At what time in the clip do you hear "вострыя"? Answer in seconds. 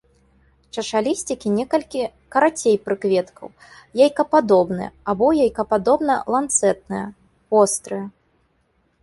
7.59-8.05